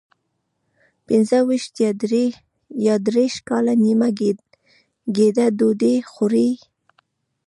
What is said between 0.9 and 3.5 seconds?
پنځه ویشت یا دېرش